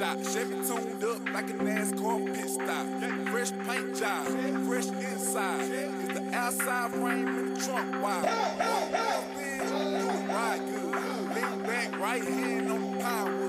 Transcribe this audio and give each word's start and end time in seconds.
shot. 0.00 0.18
Chevy 0.32 0.54
tuned 0.66 1.04
up 1.04 1.34
like 1.34 1.50
a 1.50 1.54
NASCAR 1.54 2.34
pit 2.34 2.48
stop. 2.48 2.86
Fresh 3.28 3.52
paint 3.66 3.96
job, 3.98 4.24
fresh 4.66 4.86
inside. 4.86 5.60
It's 5.70 6.18
the 6.18 6.34
outside 6.34 6.90
frame 6.92 7.28
in 7.28 7.54
the 7.54 7.60
trunk 7.60 8.02
wide. 8.02 8.24
Ride 10.28 10.62
good. 10.70 10.94
Lean 11.34 11.62
back, 11.66 12.00
right 12.00 12.24
hand 12.24 12.70
on 12.70 12.92
the 12.92 12.98
power 13.04 13.39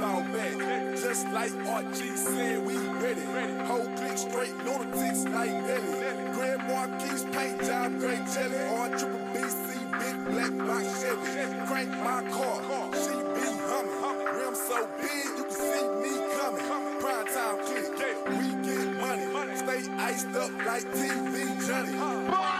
Just 0.00 1.28
like 1.32 1.52
RG 1.52 2.16
said, 2.16 2.64
we 2.64 2.74
ready. 3.02 3.20
Whole 3.66 3.84
click 3.96 4.16
straight, 4.16 4.56
lunatics 4.64 5.24
like 5.24 5.50
Nelly. 5.50 6.32
Grand 6.32 6.62
Marquis 6.68 7.26
paint 7.32 7.60
job, 7.62 7.98
great 7.98 8.24
jelly. 8.32 8.58
On 8.78 8.90
triple 8.92 9.18
BC, 9.34 9.66
big 9.98 10.16
black 10.32 10.56
box 10.66 11.02
Chevy. 11.02 11.66
Crank 11.66 11.90
my 11.90 12.22
car, 12.32 12.88
she 12.94 13.12
be 13.36 13.46
humming. 13.68 14.24
Rim 14.36 14.54
so 14.54 14.88
big, 15.02 15.24
you 15.36 15.44
can 15.44 15.52
see 15.52 15.84
me 16.00 16.12
coming. 16.38 17.00
Prime 17.00 17.26
time 17.26 17.58
click, 17.66 18.16
we 18.28 18.46
get 18.64 18.86
money. 18.96 19.56
Stay 19.56 19.82
iced 19.98 20.34
up 20.36 20.50
like 20.64 20.84
TV 20.92 21.66
Johnny. 21.66 22.59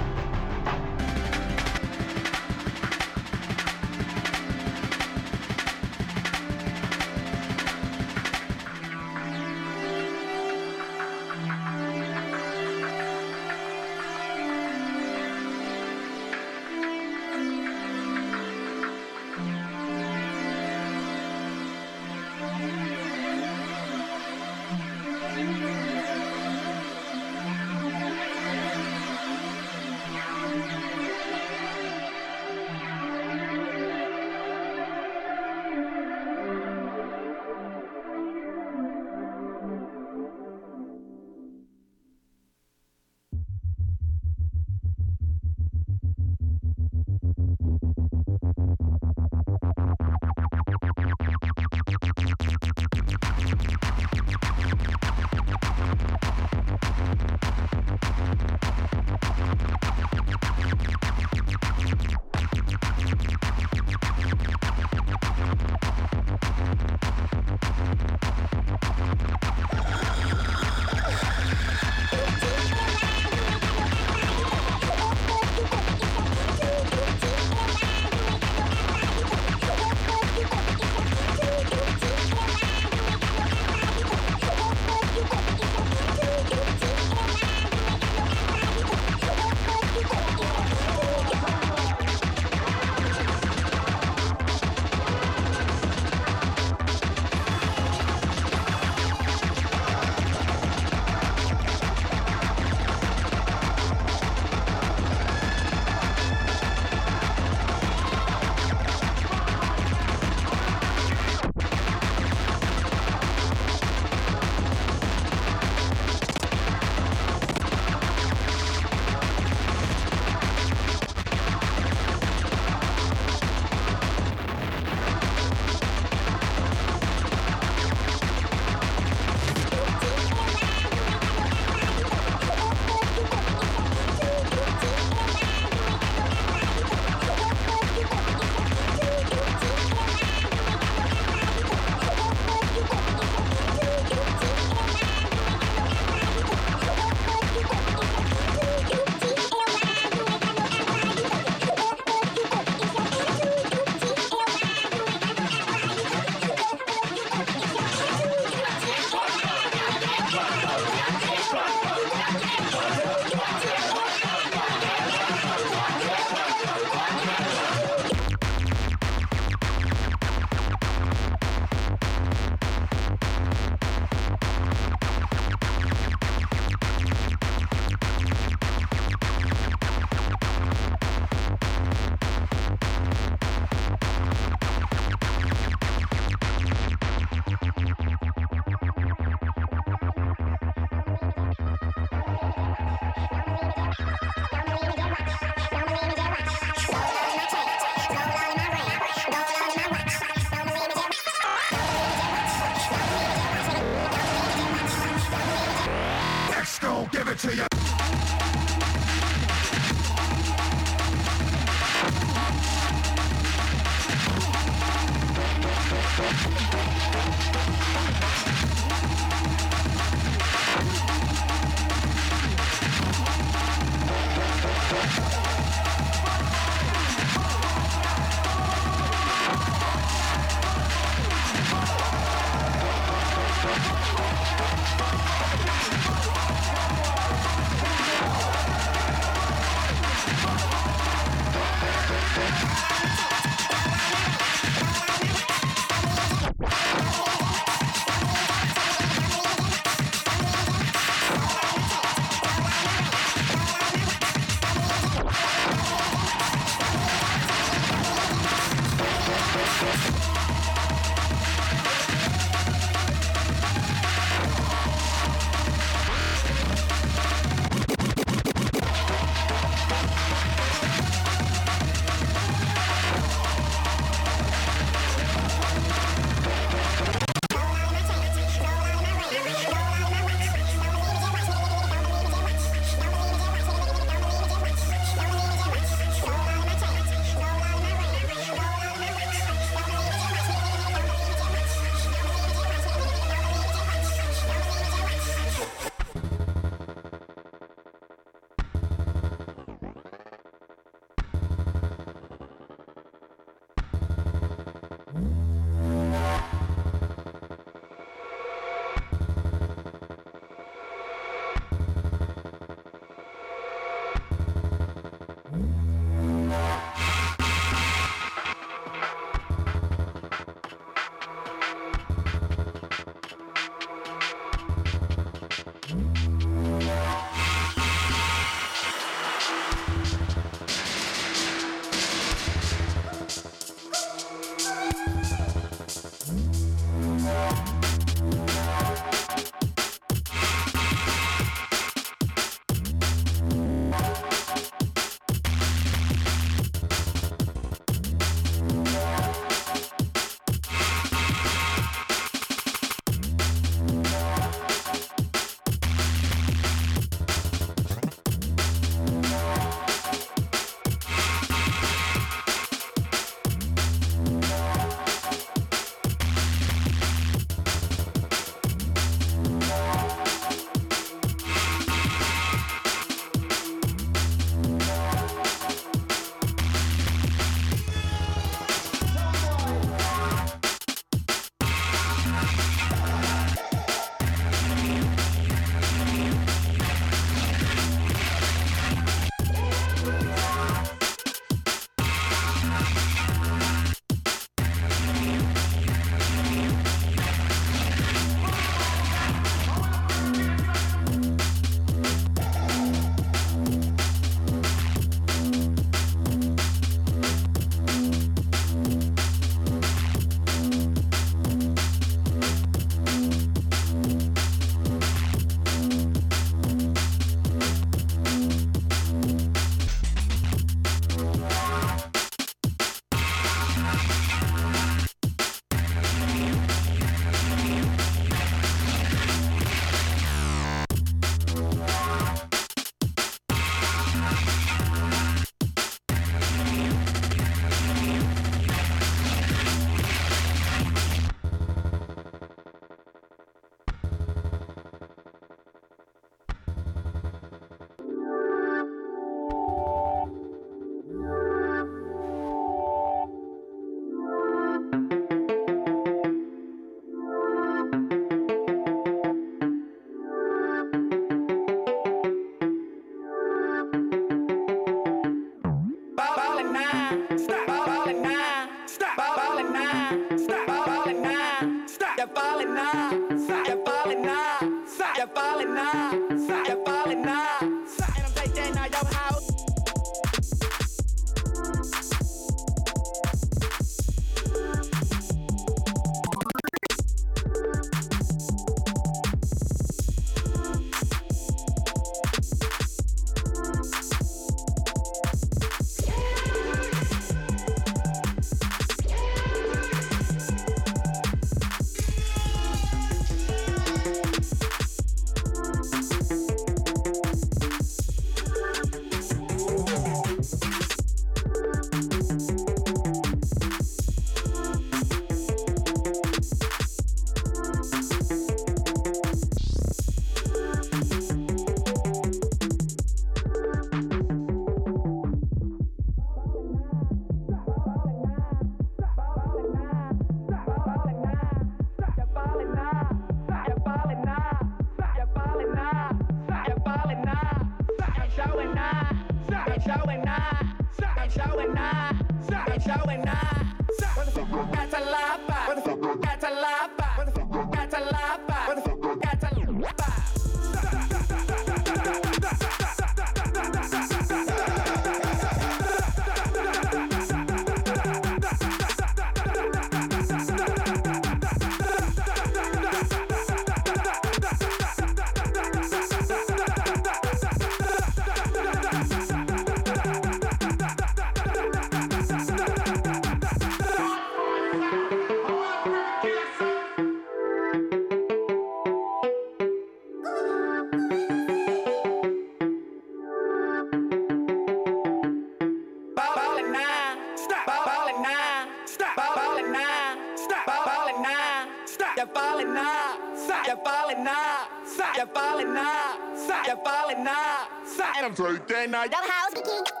Thank 598.33 599.67
you. 599.67 600.00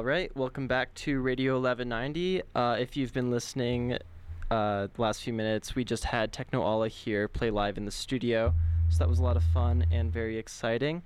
All 0.00 0.06
right, 0.06 0.34
welcome 0.34 0.66
back 0.66 0.94
to 0.94 1.20
Radio 1.20 1.60
1190. 1.60 2.40
Uh, 2.54 2.78
if 2.80 2.96
you've 2.96 3.12
been 3.12 3.30
listening 3.30 3.98
uh, 4.50 4.86
the 4.94 5.02
last 5.02 5.22
few 5.22 5.34
minutes, 5.34 5.74
we 5.74 5.84
just 5.84 6.04
had 6.04 6.32
Techno 6.32 6.62
Allah 6.62 6.88
here 6.88 7.28
play 7.28 7.50
live 7.50 7.76
in 7.76 7.84
the 7.84 7.90
studio, 7.90 8.54
so 8.88 8.96
that 9.00 9.10
was 9.10 9.18
a 9.18 9.22
lot 9.22 9.36
of 9.36 9.42
fun 9.42 9.84
and 9.92 10.10
very 10.10 10.38
exciting. 10.38 11.02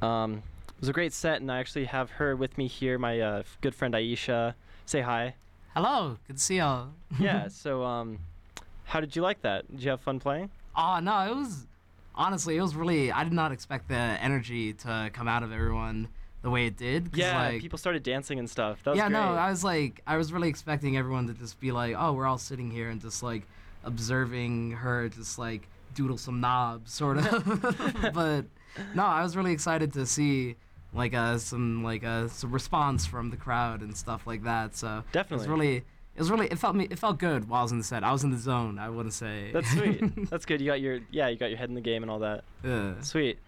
Um, 0.00 0.44
it 0.68 0.78
was 0.78 0.88
a 0.88 0.92
great 0.92 1.12
set, 1.12 1.40
and 1.40 1.50
I 1.50 1.58
actually 1.58 1.86
have 1.86 2.08
her 2.12 2.36
with 2.36 2.56
me 2.56 2.68
here, 2.68 3.00
my 3.00 3.18
uh, 3.18 3.42
good 3.62 3.74
friend 3.74 3.94
Aisha. 3.94 4.54
Say 4.86 5.00
hi. 5.00 5.34
Hello, 5.74 6.16
good 6.28 6.36
to 6.36 6.42
see 6.42 6.58
y'all. 6.58 6.90
yeah. 7.18 7.48
So, 7.50 7.82
um, 7.82 8.20
how 8.84 9.00
did 9.00 9.16
you 9.16 9.22
like 9.22 9.42
that? 9.42 9.68
Did 9.72 9.82
you 9.82 9.90
have 9.90 10.02
fun 10.02 10.20
playing? 10.20 10.50
Oh 10.76 11.00
no, 11.00 11.28
it 11.28 11.34
was 11.34 11.66
honestly, 12.14 12.58
it 12.58 12.62
was 12.62 12.76
really. 12.76 13.10
I 13.10 13.24
did 13.24 13.32
not 13.32 13.50
expect 13.50 13.88
the 13.88 13.96
energy 13.96 14.72
to 14.74 15.10
come 15.12 15.26
out 15.26 15.42
of 15.42 15.50
everyone 15.50 16.06
the 16.42 16.50
way 16.50 16.66
it 16.66 16.76
did. 16.76 17.10
Yeah. 17.14 17.36
like, 17.36 17.60
people 17.60 17.78
started 17.78 18.02
dancing 18.02 18.38
and 18.38 18.48
stuff. 18.48 18.82
That 18.84 18.90
was 18.90 18.98
yeah, 18.98 19.08
great. 19.08 19.18
no, 19.18 19.20
I 19.20 19.50
was 19.50 19.62
like, 19.62 20.00
I 20.06 20.16
was 20.16 20.32
really 20.32 20.48
expecting 20.48 20.96
everyone 20.96 21.26
to 21.26 21.34
just 21.34 21.60
be 21.60 21.72
like, 21.72 21.94
oh, 21.98 22.12
we're 22.12 22.26
all 22.26 22.38
sitting 22.38 22.70
here 22.70 22.88
and 22.88 23.00
just 23.00 23.22
like 23.22 23.42
observing 23.84 24.72
her 24.72 25.08
just 25.08 25.38
like 25.38 25.68
doodle 25.94 26.18
some 26.18 26.40
knobs, 26.40 26.92
sort 26.92 27.18
of. 27.18 28.10
but 28.14 28.44
no, 28.94 29.04
I 29.04 29.22
was 29.22 29.36
really 29.36 29.52
excited 29.52 29.92
to 29.94 30.06
see 30.06 30.56
like 30.92 31.14
uh, 31.14 31.38
some 31.38 31.84
like 31.84 32.04
uh, 32.04 32.28
some 32.28 32.52
response 32.52 33.06
from 33.06 33.30
the 33.30 33.36
crowd 33.36 33.82
and 33.82 33.96
stuff 33.96 34.26
like 34.26 34.44
that. 34.44 34.76
So 34.76 34.98
it 34.98 35.12
Definitely. 35.12 35.46
was 35.46 35.48
really, 35.48 35.76
it 35.76 36.18
was 36.18 36.30
really, 36.30 36.46
it 36.46 36.58
felt 36.58 36.74
me, 36.74 36.86
it 36.90 36.98
felt 36.98 37.18
good 37.18 37.48
while 37.48 37.60
I 37.60 37.62
was 37.62 37.72
in 37.72 37.78
the 37.78 37.84
set. 37.84 38.04
I 38.04 38.12
was 38.12 38.24
in 38.24 38.30
the 38.30 38.38
zone. 38.38 38.78
I 38.78 38.88
wouldn't 38.88 39.14
say. 39.14 39.50
That's 39.52 39.70
sweet. 39.70 40.02
That's 40.30 40.46
good. 40.46 40.60
You 40.60 40.68
got 40.68 40.80
your 40.80 41.00
yeah, 41.10 41.28
you 41.28 41.36
got 41.36 41.50
your 41.50 41.58
head 41.58 41.68
in 41.68 41.74
the 41.74 41.80
game 41.80 42.02
and 42.02 42.10
all 42.10 42.20
that. 42.20 42.44
Yeah. 42.64 43.00
Sweet. 43.00 43.38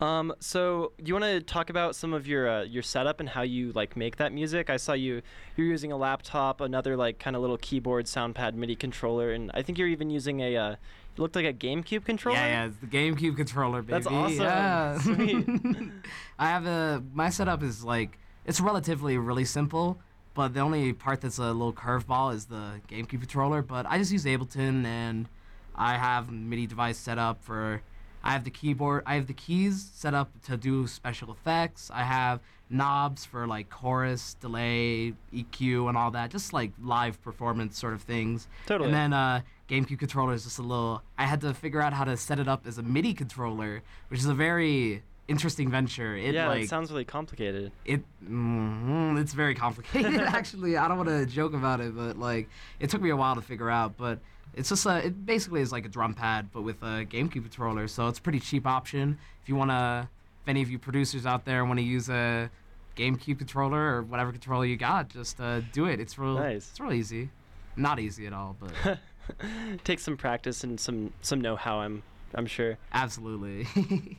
Um, 0.00 0.34
so 0.40 0.92
you 1.02 1.14
want 1.14 1.24
to 1.24 1.40
talk 1.40 1.70
about 1.70 1.96
some 1.96 2.12
of 2.12 2.26
your 2.26 2.48
uh, 2.48 2.62
your 2.64 2.82
setup 2.82 3.18
and 3.18 3.28
how 3.28 3.42
you 3.42 3.72
like 3.72 3.96
make 3.96 4.16
that 4.16 4.32
music? 4.32 4.68
I 4.68 4.76
saw 4.76 4.92
you 4.92 5.22
you're 5.56 5.66
using 5.66 5.90
a 5.90 5.96
laptop, 5.96 6.60
another 6.60 6.96
like 6.96 7.18
kind 7.18 7.34
of 7.34 7.40
little 7.40 7.56
keyboard, 7.56 8.04
soundpad, 8.04 8.54
MIDI 8.54 8.76
controller, 8.76 9.32
and 9.32 9.50
I 9.54 9.62
think 9.62 9.78
you're 9.78 9.88
even 9.88 10.10
using 10.10 10.40
a 10.40 10.56
uh, 10.56 10.70
it 10.72 11.18
looked 11.18 11.34
like 11.34 11.46
a 11.46 11.52
GameCube 11.52 12.04
controller. 12.04 12.36
Yeah, 12.36 12.46
yeah, 12.46 12.66
it's 12.66 12.76
the 12.76 12.86
GameCube 12.86 13.36
controller, 13.36 13.80
baby. 13.80 13.92
That's 13.92 14.06
awesome. 14.06 14.42
Yeah. 14.42 14.98
Sweet. 15.00 15.46
I 16.38 16.48
have 16.48 16.66
a 16.66 17.02
my 17.14 17.30
setup 17.30 17.62
is 17.62 17.82
like 17.82 18.18
it's 18.44 18.60
relatively 18.60 19.16
really 19.16 19.46
simple, 19.46 19.98
but 20.34 20.52
the 20.52 20.60
only 20.60 20.92
part 20.92 21.22
that's 21.22 21.38
a 21.38 21.52
little 21.52 21.72
curveball 21.72 22.34
is 22.34 22.46
the 22.46 22.82
GameCube 22.88 23.20
controller. 23.20 23.62
But 23.62 23.86
I 23.86 23.96
just 23.96 24.12
use 24.12 24.26
Ableton 24.26 24.84
and 24.84 25.26
I 25.74 25.96
have 25.96 26.30
MIDI 26.30 26.66
device 26.66 26.98
set 26.98 27.18
up 27.18 27.42
for. 27.42 27.80
I 28.26 28.32
have 28.32 28.42
the 28.42 28.50
keyboard. 28.50 29.04
I 29.06 29.14
have 29.14 29.28
the 29.28 29.34
keys 29.34 29.88
set 29.94 30.12
up 30.12 30.30
to 30.46 30.56
do 30.56 30.88
special 30.88 31.30
effects. 31.30 31.90
I 31.94 32.02
have 32.02 32.40
knobs 32.68 33.24
for 33.24 33.46
like 33.46 33.70
chorus, 33.70 34.34
delay, 34.34 35.14
EQ, 35.32 35.88
and 35.88 35.96
all 35.96 36.10
that. 36.10 36.30
Just 36.30 36.52
like 36.52 36.72
live 36.82 37.22
performance 37.22 37.78
sort 37.78 37.94
of 37.94 38.02
things. 38.02 38.48
Totally. 38.66 38.88
And 38.88 38.96
then 38.96 39.12
uh, 39.12 39.42
GameCube 39.68 40.00
controller 40.00 40.34
is 40.34 40.42
just 40.42 40.58
a 40.58 40.62
little. 40.62 41.02
I 41.16 41.24
had 41.24 41.40
to 41.42 41.54
figure 41.54 41.80
out 41.80 41.92
how 41.92 42.02
to 42.02 42.16
set 42.16 42.40
it 42.40 42.48
up 42.48 42.66
as 42.66 42.78
a 42.78 42.82
MIDI 42.82 43.14
controller, 43.14 43.82
which 44.08 44.18
is 44.18 44.26
a 44.26 44.34
very 44.34 45.04
interesting 45.28 45.70
venture. 45.70 46.16
It 46.16 46.34
yeah, 46.34 46.48
like 46.48 46.64
it 46.64 46.68
sounds 46.68 46.90
really 46.90 47.04
complicated. 47.04 47.70
it. 47.84 48.02
Mm, 48.28 49.20
it's 49.20 49.34
very 49.34 49.54
complicated 49.54 50.20
actually. 50.20 50.76
I 50.76 50.88
don't 50.88 50.96
want 50.96 51.10
to 51.10 51.26
joke 51.26 51.54
about 51.54 51.80
it, 51.80 51.96
but 51.96 52.18
like 52.18 52.48
it 52.80 52.90
took 52.90 53.00
me 53.02 53.10
a 53.10 53.16
while 53.16 53.36
to 53.36 53.42
figure 53.42 53.70
out. 53.70 53.96
But 53.96 54.18
it's 54.56 54.70
just 54.70 54.86
a. 54.86 55.06
It 55.06 55.26
basically 55.26 55.60
is 55.60 55.70
like 55.70 55.84
a 55.84 55.88
drum 55.88 56.14
pad, 56.14 56.48
but 56.52 56.62
with 56.62 56.82
a 56.82 57.06
GameCube 57.06 57.42
controller. 57.42 57.86
So 57.88 58.08
it's 58.08 58.18
a 58.18 58.22
pretty 58.22 58.40
cheap 58.40 58.66
option 58.66 59.18
if 59.42 59.48
you 59.48 59.54
want 59.56 59.70
to. 59.70 60.08
If 60.42 60.48
any 60.48 60.62
of 60.62 60.70
you 60.70 60.78
producers 60.78 61.26
out 61.26 61.44
there 61.44 61.64
want 61.64 61.78
to 61.78 61.84
use 61.84 62.08
a 62.08 62.50
GameCube 62.96 63.38
controller 63.38 63.96
or 63.96 64.02
whatever 64.02 64.30
controller 64.32 64.64
you 64.64 64.76
got, 64.76 65.08
just 65.08 65.40
uh, 65.40 65.60
do 65.72 65.86
it. 65.86 66.00
It's 66.00 66.18
real. 66.18 66.34
Nice. 66.34 66.68
It's 66.70 66.80
real 66.80 66.92
easy. 66.92 67.30
Not 67.76 67.98
easy 68.00 68.26
at 68.26 68.32
all, 68.32 68.56
but. 68.58 68.98
Takes 69.84 70.04
some 70.04 70.16
practice 70.16 70.62
and 70.62 70.78
some 70.78 71.12
some 71.20 71.40
know-how. 71.40 71.80
I'm 71.80 72.02
I'm 72.34 72.46
sure. 72.46 72.78
Absolutely. 72.92 73.66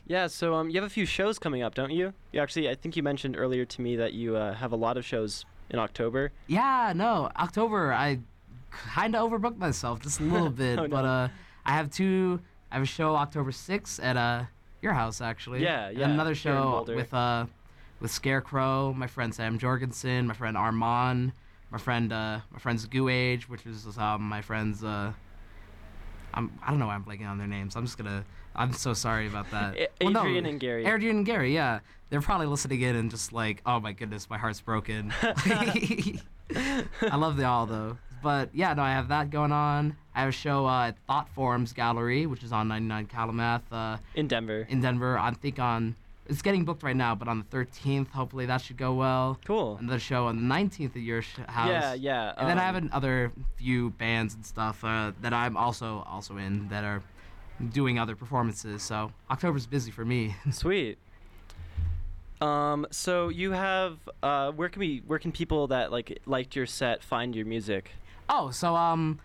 Yeah. 0.06 0.26
So 0.26 0.54
um, 0.54 0.70
you 0.70 0.76
have 0.76 0.84
a 0.84 0.92
few 0.92 1.06
shows 1.06 1.38
coming 1.38 1.62
up, 1.62 1.74
don't 1.74 1.90
you? 1.90 2.12
You 2.32 2.40
actually, 2.40 2.68
I 2.68 2.74
think 2.74 2.96
you 2.96 3.02
mentioned 3.02 3.36
earlier 3.36 3.64
to 3.64 3.80
me 3.80 3.96
that 3.96 4.12
you 4.14 4.36
uh, 4.36 4.54
have 4.54 4.72
a 4.72 4.76
lot 4.76 4.96
of 4.96 5.04
shows 5.04 5.44
in 5.70 5.78
October. 5.78 6.32
yeah, 6.46 6.92
no, 6.96 7.30
October 7.36 7.92
I 7.92 8.20
kind 8.70 9.14
of 9.16 9.30
overbooked 9.30 9.58
myself 9.58 10.00
just 10.00 10.20
a 10.20 10.22
little 10.34 10.50
bit, 10.50 10.78
Oh, 10.78 10.82
no. 10.82 10.88
but 10.88 11.04
uh, 11.04 11.28
I 11.66 11.72
have 11.72 11.90
two. 11.90 12.40
I 12.70 12.74
have 12.74 12.82
a 12.82 12.86
show 12.86 13.14
October 13.16 13.50
6th 13.50 14.02
at 14.02 14.16
uh 14.16 14.44
your 14.82 14.92
house 14.92 15.20
actually. 15.20 15.62
Yeah, 15.62 15.88
And 15.88 15.98
yeah, 15.98 16.08
another 16.10 16.34
show 16.34 16.84
with 16.86 17.12
uh 17.14 17.46
with 18.00 18.10
Scarecrow, 18.10 18.92
my 18.92 19.06
friend 19.06 19.34
Sam 19.34 19.58
Jorgensen, 19.58 20.26
my 20.26 20.34
friend 20.34 20.56
Armand, 20.56 21.32
my 21.70 21.78
friend 21.78 22.12
uh 22.12 22.40
my 22.52 22.58
friend's 22.58 22.84
Goo 22.86 23.08
Age, 23.08 23.48
which 23.48 23.64
is 23.66 23.86
um 23.98 24.22
my 24.22 24.40
friend's 24.42 24.84
uh. 24.84 25.12
I'm, 26.34 26.52
I 26.62 26.68
don't 26.70 26.78
know 26.78 26.86
why 26.86 26.94
I'm 26.94 27.04
blanking 27.04 27.26
on 27.26 27.38
their 27.38 27.46
names. 27.46 27.74
I'm 27.74 27.84
just 27.86 27.96
gonna. 27.96 28.22
I'm 28.54 28.72
so 28.74 28.92
sorry 28.92 29.26
about 29.26 29.50
that. 29.52 29.76
A- 29.78 29.88
Well, 30.02 30.12
no, 30.12 30.20
Adrian 30.20 30.44
and 30.46 30.60
Gary. 30.60 30.84
Adrian 30.84 31.16
and 31.18 31.26
Gary, 31.26 31.54
yeah. 31.54 31.80
They're 32.10 32.20
probably 32.20 32.46
listening 32.46 32.82
in 32.82 32.96
and 32.96 33.10
just 33.10 33.32
like, 33.32 33.62
oh 33.66 33.80
my 33.80 33.92
goodness, 33.92 34.28
my 34.30 34.36
heart's 34.38 34.60
broken. 34.60 35.12
I 35.22 37.16
love 37.16 37.36
the 37.36 37.44
all 37.46 37.66
though. 37.66 37.96
But 38.22 38.50
yeah, 38.54 38.74
no, 38.74 38.82
I 38.82 38.90
have 38.92 39.08
that 39.08 39.30
going 39.30 39.52
on. 39.52 39.96
I 40.14 40.20
have 40.20 40.28
a 40.30 40.32
show 40.32 40.66
uh, 40.66 40.88
at 40.88 40.98
Thought 41.06 41.28
Forms 41.30 41.72
Gallery, 41.72 42.26
which 42.26 42.42
is 42.42 42.52
on 42.52 42.68
99 42.68 43.06
Calumet 43.06 43.62
uh, 43.70 43.98
in 44.14 44.26
Denver. 44.28 44.66
in 44.68 44.80
Denver. 44.80 45.18
I 45.18 45.30
think 45.32 45.58
on 45.58 45.94
it's 46.28 46.42
getting 46.42 46.64
booked 46.64 46.82
right 46.82 46.96
now, 46.96 47.14
but 47.14 47.26
on 47.26 47.38
the 47.38 47.56
13th, 47.56 48.10
hopefully 48.10 48.46
that 48.46 48.60
should 48.60 48.76
go 48.76 48.92
well. 48.94 49.38
cool. 49.44 49.78
Another 49.80 49.98
show 49.98 50.26
on 50.26 50.36
the 50.36 50.54
19th 50.54 50.94
at 50.94 51.02
your 51.02 51.22
sh- 51.22 51.38
house. 51.46 51.70
Yeah, 51.70 51.94
yeah. 51.94 52.34
And 52.36 52.48
then 52.48 52.58
I 52.58 52.62
have 52.64 52.76
um, 52.76 52.86
another 52.86 53.32
few 53.56 53.90
bands 53.90 54.34
and 54.34 54.44
stuff 54.44 54.84
uh, 54.84 55.12
that 55.22 55.32
I'm 55.32 55.56
also 55.56 56.04
also 56.06 56.36
in 56.36 56.68
that 56.68 56.84
are 56.84 57.02
doing 57.72 57.98
other 57.98 58.14
performances. 58.14 58.82
So 58.82 59.12
October's 59.30 59.66
busy 59.66 59.90
for 59.90 60.04
me. 60.04 60.36
Sweet. 60.50 60.98
Um, 62.40 62.86
so 62.90 63.28
you 63.30 63.52
have 63.52 63.98
uh, 64.22 64.52
where 64.52 64.68
can 64.68 64.80
we 64.80 65.02
where 65.06 65.18
can 65.18 65.32
people 65.32 65.68
that 65.68 65.90
like 65.90 66.20
liked 66.26 66.54
your 66.54 66.66
set 66.66 67.02
find 67.02 67.34
your 67.34 67.46
music? 67.46 67.90
Oh, 68.28 68.50
so 68.50 68.76
um, 68.76 69.18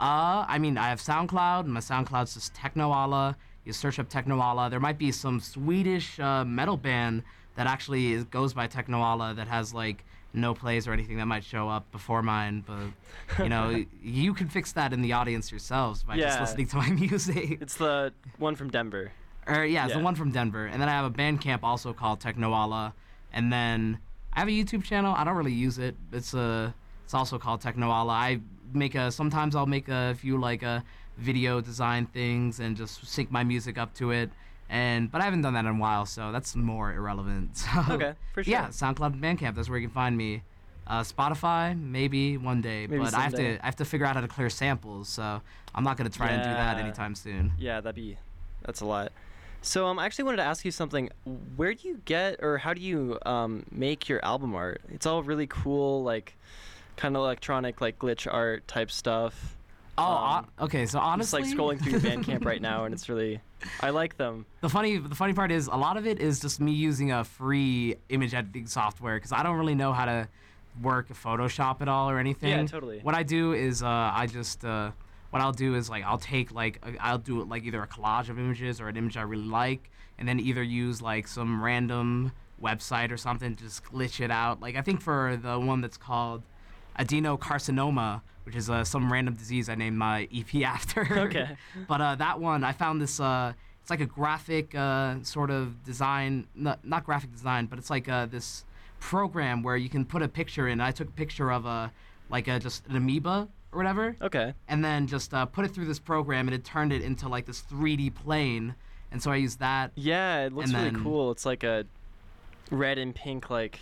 uh, 0.00 0.44
I 0.48 0.58
mean, 0.58 0.76
I 0.78 0.88
have 0.88 1.00
SoundCloud. 1.00 1.60
And 1.60 1.72
my 1.72 1.80
SoundCloud's 1.80 2.34
just 2.34 2.54
Techno 2.54 2.90
Allah. 2.90 3.36
You 3.64 3.72
search 3.72 3.98
up 3.98 4.08
Techno 4.08 4.40
Allah. 4.40 4.68
There 4.70 4.80
might 4.80 4.98
be 4.98 5.10
some 5.12 5.40
Swedish 5.40 6.18
uh, 6.20 6.44
metal 6.44 6.76
band 6.76 7.22
that 7.56 7.66
actually 7.66 8.12
is, 8.12 8.24
goes 8.24 8.52
by 8.54 8.66
Techno 8.66 9.00
Allah 9.00 9.34
that 9.34 9.48
has 9.48 9.72
like 9.72 10.04
no 10.32 10.52
plays 10.52 10.88
or 10.88 10.92
anything 10.92 11.16
that 11.18 11.26
might 11.26 11.44
show 11.44 11.68
up 11.68 11.90
before 11.92 12.20
mine. 12.22 12.64
But 12.66 13.42
you 13.42 13.48
know, 13.48 13.84
you 14.02 14.34
can 14.34 14.48
fix 14.48 14.72
that 14.72 14.92
in 14.92 15.00
the 15.02 15.12
audience 15.12 15.50
yourselves 15.50 16.02
by 16.02 16.16
just 16.18 16.40
listening 16.40 16.66
to 16.68 16.76
my 16.76 16.90
music. 17.04 17.58
It's 17.60 17.76
the 17.76 18.12
one 18.38 18.56
from 18.56 18.68
Denver. 18.70 19.12
Or 19.46 19.64
yeah, 19.64 19.84
it's 19.84 19.92
Yeah. 19.92 19.98
the 19.98 20.04
one 20.04 20.14
from 20.14 20.30
Denver. 20.30 20.66
And 20.66 20.80
then 20.82 20.88
I 20.88 20.92
have 20.92 21.04
a 21.04 21.10
Bandcamp 21.10 21.60
also 21.62 21.92
called 21.92 22.20
Techno 22.20 22.52
Allah. 22.52 22.94
And 23.32 23.52
then 23.52 23.98
I 24.32 24.40
have 24.40 24.48
a 24.48 24.52
YouTube 24.52 24.84
channel. 24.84 25.14
I 25.16 25.22
don't 25.24 25.36
really 25.36 25.52
use 25.52 25.78
it. 25.78 25.94
It's 26.12 26.34
a 26.34 26.74
it's 27.04 27.14
also 27.14 27.38
called 27.38 27.60
Techno 27.60 27.90
Allah. 27.90 28.12
I 28.12 28.40
make 28.72 28.94
a 28.94 29.10
sometimes 29.10 29.54
I'll 29.54 29.66
make 29.66 29.88
a 29.88 30.14
few 30.14 30.38
like 30.38 30.62
a 30.62 30.82
video 31.16 31.60
design 31.60 32.06
things 32.06 32.60
and 32.60 32.76
just 32.76 33.06
sync 33.06 33.30
my 33.30 33.44
music 33.44 33.78
up 33.78 33.94
to 33.94 34.10
it. 34.10 34.30
And 34.70 35.10
but 35.10 35.20
I 35.20 35.24
haven't 35.24 35.42
done 35.42 35.54
that 35.54 35.66
in 35.66 35.76
a 35.76 35.78
while, 35.78 36.06
so 36.06 36.32
that's 36.32 36.56
more 36.56 36.92
irrelevant. 36.92 37.50
So, 37.86 37.94
Okay, 37.94 38.14
for 38.32 38.42
sure. 38.42 38.50
Yeah. 38.52 38.68
SoundCloud 38.68 39.12
and 39.12 39.22
Bandcamp. 39.22 39.54
That's 39.54 39.68
where 39.68 39.78
you 39.78 39.86
can 39.86 39.94
find 39.94 40.16
me. 40.16 40.42
Uh, 40.86 41.00
Spotify, 41.00 41.78
maybe 41.80 42.36
one 42.36 42.60
day, 42.60 42.86
Maybe 42.86 43.02
but 43.02 43.14
I 43.14 43.20
have 43.20 43.34
to 43.34 43.58
I 43.62 43.64
have 43.64 43.76
to 43.76 43.86
figure 43.86 44.04
out 44.04 44.16
how 44.16 44.20
to 44.20 44.28
clear 44.28 44.50
samples. 44.50 45.08
So 45.08 45.40
I'm 45.74 45.84
not 45.84 45.96
gonna 45.96 46.10
try 46.10 46.28
and 46.28 46.42
do 46.42 46.50
that 46.50 46.78
anytime 46.78 47.14
soon. 47.14 47.52
Yeah, 47.58 47.80
that'd 47.80 47.94
be 47.94 48.18
that's 48.62 48.80
a 48.82 48.86
lot. 48.86 49.12
So 49.62 49.86
um, 49.86 49.98
I 49.98 50.04
actually 50.04 50.24
wanted 50.24 50.38
to 50.38 50.42
ask 50.42 50.62
you 50.62 50.70
something. 50.70 51.08
Where 51.56 51.72
do 51.72 51.88
you 51.88 52.02
get 52.04 52.42
or 52.42 52.58
how 52.58 52.74
do 52.74 52.82
you 52.82 53.18
um, 53.24 53.64
make 53.70 54.10
your 54.10 54.22
album 54.22 54.54
art? 54.54 54.82
It's 54.90 55.06
all 55.06 55.22
really 55.22 55.46
cool, 55.46 56.02
like 56.02 56.36
kind 56.96 57.16
of 57.16 57.20
electronic, 57.22 57.80
like 57.80 57.98
glitch 57.98 58.32
art 58.32 58.66
type 58.68 58.90
stuff. 58.90 59.56
Oh, 59.96 60.02
Um, 60.04 60.46
okay. 60.60 60.86
So 60.86 60.98
I'm 60.98 61.20
just 61.20 61.32
like 61.32 61.44
scrolling 61.44 61.80
through 61.82 62.00
Bandcamp 62.00 62.44
right 62.44 62.60
now, 62.60 62.84
and 62.84 62.92
it's 62.92 63.08
really, 63.08 63.40
I 63.80 63.90
like 63.90 64.16
them. 64.16 64.44
The 64.60 64.68
funny, 64.68 64.98
the 64.98 65.14
funny 65.14 65.32
part 65.34 65.52
is 65.52 65.68
a 65.68 65.76
lot 65.76 65.96
of 65.96 66.06
it 66.06 66.18
is 66.20 66.40
just 66.40 66.60
me 66.60 66.72
using 66.72 67.12
a 67.12 67.22
free 67.24 67.96
image 68.08 68.34
editing 68.34 68.66
software 68.66 69.16
because 69.16 69.32
I 69.32 69.42
don't 69.42 69.56
really 69.56 69.74
know 69.76 69.92
how 69.92 70.04
to 70.06 70.28
work 70.82 71.08
Photoshop 71.10 71.80
at 71.80 71.88
all 71.88 72.10
or 72.10 72.18
anything. 72.18 72.50
Yeah, 72.50 72.66
totally. 72.66 72.98
What 73.00 73.14
I 73.14 73.22
do 73.22 73.52
is 73.52 73.82
uh, 73.84 73.86
I 73.86 74.26
just 74.26 74.64
uh, 74.64 74.90
what 75.30 75.40
I'll 75.40 75.52
do 75.52 75.76
is 75.76 75.88
like 75.88 76.02
I'll 76.04 76.18
take 76.18 76.50
like 76.52 76.84
I'll 77.00 77.18
do 77.18 77.40
it 77.42 77.48
like 77.48 77.62
either 77.64 77.80
a 77.82 77.86
collage 77.86 78.28
of 78.28 78.38
images 78.38 78.80
or 78.80 78.88
an 78.88 78.96
image 78.96 79.16
I 79.16 79.22
really 79.22 79.44
like, 79.46 79.90
and 80.18 80.26
then 80.28 80.40
either 80.40 80.62
use 80.64 81.00
like 81.00 81.28
some 81.28 81.62
random 81.62 82.32
website 82.60 83.12
or 83.12 83.16
something 83.16 83.54
to 83.54 83.62
just 83.62 83.84
glitch 83.84 84.20
it 84.20 84.32
out. 84.32 84.60
Like 84.60 84.74
I 84.74 84.80
think 84.82 85.00
for 85.00 85.38
the 85.40 85.60
one 85.60 85.80
that's 85.80 85.96
called 85.96 86.42
adenocarcinoma, 86.98 88.22
which 88.44 88.56
is 88.56 88.70
uh, 88.70 88.84
some 88.84 89.12
random 89.12 89.34
disease 89.34 89.68
I 89.68 89.74
named 89.74 89.96
my 89.96 90.28
EP 90.34 90.54
after. 90.64 91.06
Okay. 91.20 91.56
but 91.88 92.00
uh, 92.00 92.14
that 92.16 92.40
one 92.40 92.64
I 92.64 92.72
found 92.72 93.00
this. 93.00 93.20
Uh, 93.20 93.52
it's 93.80 93.90
like 93.90 94.00
a 94.00 94.06
graphic 94.06 94.74
uh, 94.74 95.22
sort 95.22 95.50
of 95.50 95.84
design, 95.84 96.46
not, 96.54 96.82
not 96.86 97.04
graphic 97.04 97.30
design, 97.32 97.66
but 97.66 97.78
it's 97.78 97.90
like 97.90 98.08
uh, 98.08 98.24
this 98.24 98.64
program 98.98 99.62
where 99.62 99.76
you 99.76 99.90
can 99.90 100.06
put 100.06 100.22
a 100.22 100.28
picture 100.28 100.68
in. 100.68 100.80
I 100.80 100.90
took 100.90 101.08
a 101.08 101.12
picture 101.12 101.52
of 101.52 101.66
a 101.66 101.92
like 102.30 102.48
a 102.48 102.58
just 102.58 102.86
an 102.86 102.96
amoeba 102.96 103.46
or 103.72 103.76
whatever, 103.76 104.16
Okay. 104.22 104.54
and 104.68 104.82
then 104.82 105.06
just 105.06 105.34
uh, 105.34 105.44
put 105.44 105.66
it 105.66 105.72
through 105.74 105.84
this 105.84 105.98
program, 105.98 106.48
and 106.48 106.54
it 106.54 106.64
turned 106.64 106.94
it 106.94 107.02
into 107.02 107.28
like 107.28 107.44
this 107.44 107.62
3D 107.70 108.14
plane. 108.14 108.74
And 109.12 109.22
so 109.22 109.30
I 109.30 109.36
used 109.36 109.58
that. 109.58 109.92
Yeah, 109.96 110.46
it 110.46 110.54
looks 110.54 110.72
really 110.72 110.90
cool. 110.92 111.30
It's 111.30 111.44
like 111.44 111.62
a, 111.62 111.84
red 112.70 112.98
and 112.98 113.14
pink 113.14 113.50
like 113.50 113.80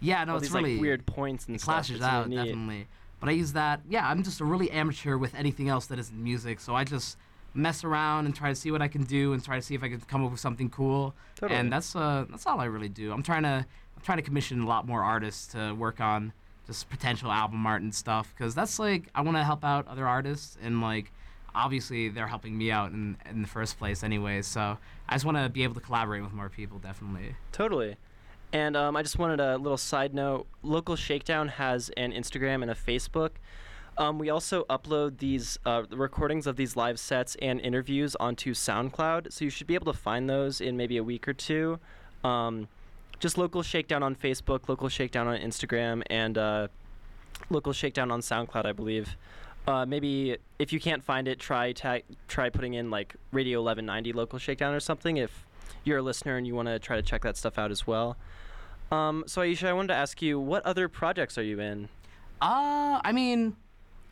Yeah, 0.00 0.24
no, 0.24 0.32
all 0.32 0.38
it's 0.38 0.48
these 0.48 0.54
really 0.54 0.74
like 0.74 0.80
weird 0.82 1.06
points 1.06 1.46
and 1.46 1.56
it 1.56 1.60
stuff. 1.60 1.74
clashes 1.74 2.00
really 2.00 2.10
out 2.10 2.28
neat. 2.28 2.36
definitely. 2.36 2.86
But 3.20 3.28
I 3.28 3.32
use 3.32 3.52
that. 3.54 3.80
Yeah, 3.88 4.06
I'm 4.06 4.22
just 4.22 4.40
a 4.40 4.44
really 4.44 4.70
amateur 4.70 5.16
with 5.16 5.34
anything 5.34 5.68
else 5.68 5.86
that 5.86 5.98
isn't 5.98 6.22
music. 6.22 6.60
So 6.60 6.74
I 6.74 6.84
just 6.84 7.16
mess 7.54 7.84
around 7.84 8.26
and 8.26 8.34
try 8.34 8.48
to 8.48 8.54
see 8.54 8.70
what 8.70 8.82
I 8.82 8.88
can 8.88 9.04
do 9.04 9.32
and 9.32 9.42
try 9.42 9.56
to 9.56 9.62
see 9.62 9.74
if 9.74 9.82
I 9.82 9.88
can 9.88 10.00
come 10.00 10.24
up 10.24 10.30
with 10.30 10.40
something 10.40 10.68
cool. 10.68 11.14
Totally. 11.36 11.58
And 11.58 11.72
that's 11.72 11.94
uh 11.94 12.26
that's 12.28 12.46
all 12.46 12.60
I 12.60 12.64
really 12.64 12.88
do. 12.88 13.12
I'm 13.12 13.22
trying 13.22 13.44
to 13.44 13.64
I'm 13.96 14.02
trying 14.02 14.18
to 14.18 14.22
commission 14.22 14.60
a 14.62 14.66
lot 14.66 14.86
more 14.86 15.02
artists 15.02 15.46
to 15.52 15.72
work 15.72 16.00
on 16.00 16.32
just 16.66 16.88
potential 16.90 17.30
album 17.30 17.64
art 17.64 17.82
and 17.82 17.94
stuff 17.94 18.34
because 18.36 18.54
that's 18.54 18.78
like 18.78 19.08
I 19.14 19.20
want 19.20 19.36
to 19.36 19.44
help 19.44 19.64
out 19.64 19.86
other 19.86 20.06
artists 20.06 20.58
and 20.62 20.80
like 20.80 21.12
obviously 21.54 22.08
they're 22.08 22.26
helping 22.26 22.58
me 22.58 22.70
out 22.70 22.90
in 22.90 23.16
in 23.30 23.42
the 23.42 23.48
first 23.48 23.78
place 23.78 24.02
anyway. 24.02 24.42
So 24.42 24.76
I 25.08 25.14
just 25.14 25.24
want 25.24 25.36
to 25.38 25.48
be 25.48 25.62
able 25.62 25.74
to 25.74 25.80
collaborate 25.80 26.22
with 26.22 26.32
more 26.32 26.48
people 26.48 26.78
definitely. 26.78 27.36
Totally. 27.52 27.96
And 28.54 28.76
um, 28.76 28.94
I 28.94 29.02
just 29.02 29.18
wanted 29.18 29.40
a 29.40 29.58
little 29.58 29.76
side 29.76 30.14
note. 30.14 30.46
Local 30.62 30.94
Shakedown 30.94 31.48
has 31.48 31.90
an 31.96 32.12
Instagram 32.12 32.62
and 32.62 32.70
a 32.70 32.74
Facebook. 32.74 33.30
Um, 33.98 34.16
we 34.20 34.30
also 34.30 34.62
upload 34.70 35.18
these 35.18 35.58
uh, 35.66 35.82
recordings 35.90 36.46
of 36.46 36.54
these 36.54 36.76
live 36.76 37.00
sets 37.00 37.36
and 37.42 37.60
interviews 37.60 38.14
onto 38.20 38.54
SoundCloud, 38.54 39.32
so 39.32 39.44
you 39.44 39.50
should 39.50 39.66
be 39.66 39.74
able 39.74 39.92
to 39.92 39.98
find 39.98 40.30
those 40.30 40.60
in 40.60 40.76
maybe 40.76 40.96
a 40.96 41.02
week 41.02 41.26
or 41.26 41.32
two. 41.32 41.80
Um, 42.22 42.68
just 43.18 43.36
Local 43.36 43.64
Shakedown 43.64 44.04
on 44.04 44.14
Facebook, 44.14 44.68
Local 44.68 44.88
Shakedown 44.88 45.26
on 45.26 45.36
Instagram, 45.36 46.04
and 46.06 46.38
uh, 46.38 46.68
Local 47.50 47.72
Shakedown 47.72 48.12
on 48.12 48.20
SoundCloud, 48.20 48.66
I 48.66 48.72
believe. 48.72 49.16
Uh, 49.66 49.84
maybe 49.84 50.36
if 50.60 50.72
you 50.72 50.78
can't 50.78 51.02
find 51.02 51.26
it, 51.26 51.40
try 51.40 51.72
ta- 51.72 52.06
try 52.28 52.50
putting 52.50 52.74
in 52.74 52.88
like 52.88 53.16
Radio 53.32 53.62
1190 53.62 54.12
Local 54.12 54.38
Shakedown 54.38 54.74
or 54.74 54.80
something. 54.80 55.16
If 55.16 55.44
you're 55.82 55.98
a 55.98 56.02
listener 56.02 56.36
and 56.36 56.46
you 56.46 56.54
want 56.54 56.68
to 56.68 56.78
try 56.78 56.94
to 56.94 57.02
check 57.02 57.22
that 57.22 57.36
stuff 57.36 57.58
out 57.58 57.72
as 57.72 57.84
well. 57.84 58.16
Um, 58.94 59.24
so 59.26 59.40
Aisha, 59.42 59.68
I 59.68 59.72
wanted 59.72 59.88
to 59.88 59.94
ask 59.94 60.20
you, 60.22 60.38
what 60.38 60.64
other 60.64 60.88
projects 60.88 61.36
are 61.38 61.42
you 61.42 61.60
in? 61.60 61.88
Uh, 62.40 63.00
I 63.04 63.12
mean, 63.12 63.56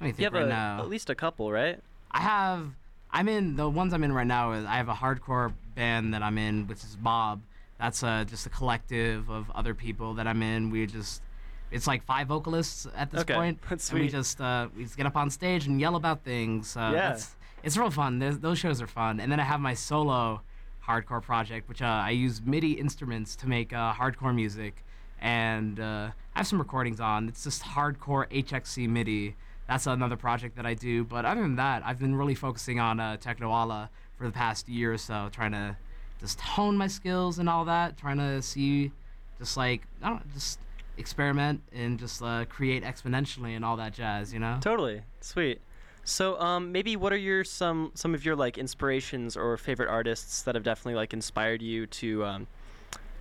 let 0.01 0.07
me 0.09 0.15
You 0.19 0.25
have 0.25 0.33
right 0.35 0.45
a, 0.45 0.49
now. 0.49 0.81
at 0.81 0.89
least 0.89 1.11
a 1.11 1.15
couple, 1.15 1.51
right? 1.53 1.79
I 2.11 2.21
have. 2.21 2.69
I'm 3.11 3.29
in 3.29 3.57
the 3.57 3.69
ones 3.69 3.93
I'm 3.93 4.05
in 4.05 4.13
right 4.13 4.27
now. 4.27 4.53
Is 4.53 4.65
I 4.65 4.77
have 4.77 4.89
a 4.89 4.95
hardcore 4.95 5.53
band 5.75 6.15
that 6.15 6.23
I'm 6.23 6.39
in, 6.39 6.67
which 6.67 6.79
is 6.79 6.97
Bob. 6.97 7.43
That's 7.79 8.03
uh, 8.03 8.25
just 8.27 8.47
a 8.47 8.49
collective 8.49 9.29
of 9.31 9.51
other 9.55 9.75
people 9.75 10.15
that 10.15 10.27
I'm 10.27 10.43
in. 10.43 10.71
We 10.71 10.87
just, 10.87 11.21
it's 11.71 11.87
like 11.87 12.05
five 12.05 12.29
vocalists 12.29 12.87
at 12.97 13.11
this 13.11 13.23
Okay, 13.23 13.35
point. 13.35 13.59
that's 13.69 13.91
And 13.93 14.01
we 14.01 14.09
just 14.09 14.41
uh, 14.41 14.69
we 14.77 14.85
just 14.85 14.97
get 14.97 15.07
up 15.07 15.17
on 15.17 15.31
stage 15.31 15.67
and 15.67 15.81
yell 15.81 15.97
about 15.97 16.23
things. 16.25 16.77
Uh, 16.77 16.91
Yeah. 16.95 17.19
It's 17.65 17.77
real 17.77 17.91
fun. 17.91 18.19
There's, 18.19 18.39
those 18.41 18.59
shows 18.59 18.83
are 18.83 18.89
fun. 18.89 19.21
And 19.21 19.31
then 19.31 19.39
I 19.39 19.45
have 19.45 19.61
my 19.61 19.75
solo 19.75 20.41
hardcore 20.87 21.23
project, 21.23 21.69
which 21.69 21.83
uh, 21.83 21.87
I 21.87 22.11
use 22.11 22.43
MIDI 22.45 22.73
instruments 22.73 23.37
to 23.37 23.49
make 23.49 23.73
uh, 23.73 23.93
hardcore 23.93 24.35
music, 24.35 24.85
and 25.21 25.79
uh, 25.79 26.11
I 26.35 26.39
have 26.39 26.47
some 26.47 26.59
recordings 26.59 27.01
on. 27.01 27.29
It's 27.29 27.45
just 27.45 27.63
hardcore 27.63 28.31
HXC 28.31 28.89
MIDI. 28.89 29.37
That's 29.69 29.87
another 29.87 30.17
project 30.17 30.57
that 30.57 30.67
I 30.67 30.75
do. 30.75 31.05
But 31.05 31.25
other 31.25 31.43
than 31.43 31.57
that, 31.57 31.83
I've 31.85 31.99
been 31.99 32.15
really 32.15 32.35
focusing 32.35 32.81
on 32.81 32.99
uh, 33.01 33.17
Techno 33.17 33.51
Allah 33.51 33.91
for 34.17 34.27
the 34.27 34.33
past 34.33 34.69
year 34.69 34.93
or 34.93 34.99
so, 34.99 35.29
trying 35.33 35.53
to 35.53 35.77
just 36.21 36.41
hone 36.41 36.77
my 36.77 36.89
skills 36.89 37.39
and 37.39 37.49
all 37.49 37.65
that, 37.67 37.97
trying 37.97 38.19
to 38.19 38.43
see, 38.43 38.91
just 39.39 39.57
like 39.57 39.83
I 40.03 40.09
don't 40.09 40.19
know, 40.19 40.33
just 40.35 40.59
experiment 40.99 41.63
and 41.73 41.99
just 41.99 42.23
uh, 42.23 42.45
create 42.49 42.83
exponentially 42.85 43.57
and 43.57 43.65
all 43.65 43.77
that 43.77 43.95
jazz, 43.95 44.33
you 44.33 44.39
know. 44.39 44.59
Totally, 44.61 45.03
sweet. 45.21 45.61
So, 46.05 46.39
um, 46.41 46.73
maybe 46.73 46.97
what 46.97 47.13
are 47.13 47.19
your 47.19 47.45
some 47.45 47.93
some 47.95 48.15
of 48.15 48.25
your 48.25 48.35
like 48.37 48.59
inspirations 48.59 49.37
or 49.37 49.57
favorite 49.57 49.89
artists 49.89 50.43
that 50.43 50.55
have 50.55 50.65
definitely 50.65 50.95
like 50.95 51.13
inspired 51.13 51.63
you 51.63 51.87
to 51.87 52.25
um, 52.25 52.47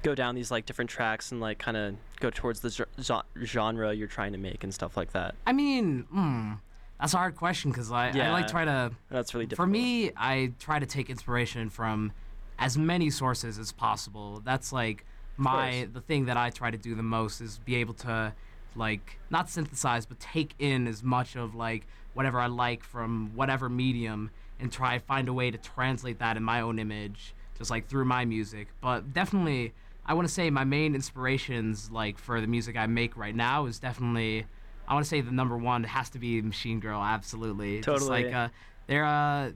go 0.04 0.16
down 0.16 0.36
these 0.36 0.52
like 0.52 0.66
different 0.66 0.90
tracks 0.90 1.32
and 1.32 1.40
like 1.40 1.60
kind 1.60 1.78
of 1.78 1.96
go 2.20 2.30
towards 2.30 2.62
the 2.62 2.70
gen- 2.70 2.88
gen- 3.00 3.46
genre 3.46 3.94
you're 3.94 4.08
trying 4.08 4.32
to 4.32 4.38
make 4.38 4.64
and 4.64 4.74
stuff 4.74 4.98
like 4.98 5.12
that? 5.14 5.36
I 5.46 5.54
mean, 5.54 6.06
hmm, 6.12 6.54
that's 7.00 7.14
a 7.14 7.18
hard 7.18 7.36
question 7.36 7.72
because 7.72 7.92
I, 7.92 8.10
I 8.10 8.32
like 8.32 8.48
try 8.48 8.66
to. 8.66 8.92
That's 9.10 9.34
really 9.34 9.46
difficult. 9.46 9.68
For 9.68 9.72
me, 9.72 10.12
I 10.18 10.54
try 10.60 10.80
to 10.80 10.86
take 10.86 11.10
inspiration 11.10 11.70
from 11.70 12.12
as 12.58 12.78
many 12.78 13.10
sources 13.10 13.58
as 13.58 13.72
possible. 13.72 14.42
That's 14.44 14.74
like 14.74 15.06
my 15.38 15.88
the 15.92 16.02
thing 16.02 16.26
that 16.26 16.38
I 16.38 16.50
try 16.50 16.72
to 16.72 16.78
do 16.78 16.96
the 16.96 17.04
most 17.04 17.42
is 17.42 17.58
be 17.60 17.76
able 17.76 17.94
to 17.96 18.34
like 18.76 19.20
not 19.30 19.50
synthesize 19.50 20.06
but 20.06 20.20
take 20.20 20.54
in 20.60 20.88
as 20.88 21.04
much 21.04 21.36
of 21.36 21.56
like 21.56 21.88
whatever 22.14 22.40
I 22.40 22.48
like 22.48 22.84
from 22.84 23.32
whatever 23.36 23.70
medium 23.70 24.32
and 24.60 24.72
try 24.72 25.00
find 25.00 25.28
a 25.28 25.34
way 25.34 25.52
to 25.52 25.58
translate 25.58 26.20
that 26.20 26.38
in 26.38 26.44
my 26.44 26.62
own 26.62 26.80
image 26.80 27.34
just 27.58 27.70
like 27.70 27.88
through 27.88 28.06
my 28.06 28.26
music. 28.26 28.68
But 28.82 29.14
definitely 29.14 29.74
I 30.06 30.14
want 30.14 30.28
to 30.28 30.34
say 30.34 30.50
my 30.50 30.64
main 30.64 30.96
inspirations 30.96 31.92
like 31.92 32.18
for 32.18 32.42
the 32.42 32.48
music 32.48 32.76
I 32.76 32.88
make 32.88 33.16
right 33.18 33.36
now 33.36 33.66
is 33.66 33.80
definitely 33.80 34.46
I 34.88 34.94
want 34.94 35.06
to 35.06 35.10
say 35.10 35.22
the 35.22 35.32
number 35.32 35.58
one 35.58 35.84
has 35.84 36.10
to 36.12 36.20
be 36.20 36.42
Machine 36.42 36.80
Girl 36.80 37.02
absolutely. 37.02 37.82
Just 37.82 37.86
Totally. 37.86 38.26
like 38.26 38.34
uh 38.34 38.50
they're 38.88 39.04
a 39.04 39.54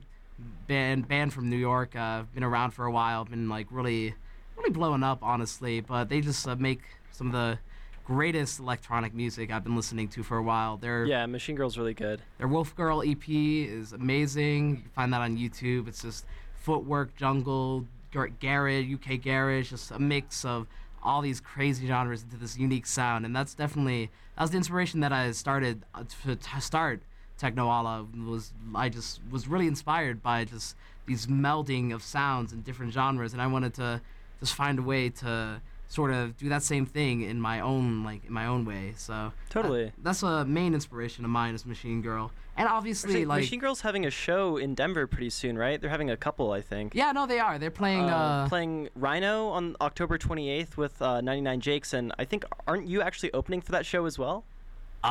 band 0.66 1.08
band 1.08 1.32
from 1.32 1.50
New 1.50 1.56
York. 1.56 1.96
Uh, 1.96 2.24
been 2.34 2.44
around 2.44 2.70
for 2.70 2.86
a 2.86 2.90
while. 2.90 3.24
Been 3.24 3.48
like 3.48 3.66
really, 3.70 4.14
really 4.56 4.70
blowing 4.70 5.02
up, 5.02 5.18
honestly. 5.22 5.80
But 5.80 6.08
they 6.08 6.20
just 6.20 6.46
uh, 6.46 6.56
make 6.56 6.82
some 7.12 7.28
of 7.28 7.32
the 7.32 7.58
greatest 8.06 8.60
electronic 8.60 9.12
music 9.14 9.50
I've 9.50 9.64
been 9.64 9.74
listening 9.74 10.06
to 10.08 10.22
for 10.22 10.36
a 10.36 10.42
while. 10.42 10.76
Their 10.76 11.04
yeah, 11.06 11.26
Machine 11.26 11.56
Girl's 11.56 11.76
really 11.76 11.94
good. 11.94 12.22
their 12.38 12.46
Wolf 12.46 12.74
Girl 12.76 13.02
EP 13.02 13.28
is 13.28 13.92
amazing. 13.92 14.70
You 14.70 14.76
can 14.76 14.90
find 14.94 15.12
that 15.12 15.20
on 15.20 15.36
YouTube. 15.36 15.88
It's 15.88 16.02
just 16.02 16.24
footwork, 16.54 17.16
jungle, 17.16 17.84
gar- 18.12 18.28
garage, 18.28 18.86
UK 18.92 19.20
garage, 19.20 19.70
just 19.70 19.90
a 19.90 19.98
mix 19.98 20.44
of 20.44 20.68
all 21.02 21.20
these 21.20 21.40
crazy 21.40 21.86
genres 21.86 22.22
into 22.22 22.36
this 22.36 22.56
unique 22.56 22.86
sound. 22.86 23.26
And 23.26 23.34
that's 23.34 23.54
definitely 23.54 24.10
that 24.36 24.42
was 24.42 24.50
the 24.50 24.56
inspiration 24.56 25.00
that 25.00 25.12
I 25.12 25.32
started 25.32 25.82
uh, 25.94 26.04
to, 26.24 26.36
to 26.36 26.60
start 26.60 27.00
Techno 27.38 27.68
Allah. 27.68 28.06
Was 28.24 28.52
I 28.74 28.88
just 28.88 29.20
was 29.30 29.48
really 29.48 29.66
inspired 29.66 30.22
by 30.22 30.44
just 30.44 30.76
these 31.06 31.26
melding 31.26 31.92
of 31.92 32.04
sounds 32.04 32.52
and 32.52 32.62
different 32.62 32.92
genres, 32.92 33.32
and 33.32 33.42
I 33.42 33.48
wanted 33.48 33.74
to 33.74 34.00
just 34.38 34.54
find 34.54 34.78
a 34.78 34.82
way 34.82 35.08
to 35.08 35.60
sort 35.88 36.10
of 36.10 36.36
do 36.36 36.48
that 36.48 36.62
same 36.62 36.84
thing 36.86 37.22
in 37.22 37.40
my 37.40 37.60
own 37.60 38.02
like 38.04 38.24
in 38.24 38.32
my 38.32 38.46
own 38.46 38.64
way. 38.64 38.92
So 38.96 39.32
Totally. 39.50 39.84
that- 39.86 39.92
that's 40.02 40.22
a 40.22 40.44
main 40.44 40.74
inspiration 40.74 41.24
of 41.24 41.30
mine 41.30 41.54
is 41.54 41.64
Machine 41.64 42.02
Girl, 42.02 42.32
and 42.56 42.68
obviously 42.68 43.10
Actually, 43.10 43.24
like 43.26 43.40
Machine 43.42 43.60
Girl's 43.60 43.80
having 43.82 44.04
a 44.04 44.10
show 44.10 44.56
in 44.56 44.74
Denver 44.74 45.06
pretty 45.06 45.30
soon, 45.30 45.56
right? 45.56 45.80
They're 45.80 45.90
having 45.90 46.10
a 46.10 46.16
couple, 46.16 46.52
I 46.52 46.60
think. 46.60 46.94
yeah, 46.94 47.12
no, 47.12 47.26
they 47.26 47.38
are. 47.38 47.58
They're 47.58 47.70
playing. 47.70 48.10
Uh, 48.10 48.16
Uh, 48.16 48.48
playing 48.48 48.88
Rhino 48.96 49.48
on 49.48 49.76
October 49.80 50.18
28th 50.18 50.76
with 50.76 51.00
uh, 51.00 51.20
99 51.20 51.60
Jakes, 51.60 51.92
and 51.92 52.12
I 52.18 52.24
think 52.24 52.44
aren't 52.66 52.86
you 52.88 53.00
actually 53.02 53.32
opening 53.32 53.60
for 53.60 53.72
that 53.72 53.86
show 53.86 54.06
as 54.06 54.18
well? 54.18 54.44